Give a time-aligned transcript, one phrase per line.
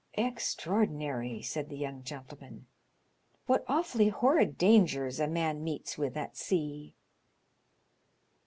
[0.17, 1.43] "Extraordinary!
[1.43, 2.65] '* said the young gentleman.
[3.45, 6.95] "What awfully horrid dangers a man meets with at sea